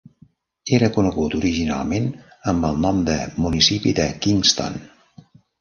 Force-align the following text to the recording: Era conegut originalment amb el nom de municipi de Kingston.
Era 0.77 0.87
conegut 0.95 1.35
originalment 1.41 2.09
amb 2.53 2.67
el 2.71 2.81
nom 2.87 3.05
de 3.11 3.19
municipi 3.47 3.97
de 4.01 4.11
Kingston. 4.25 4.85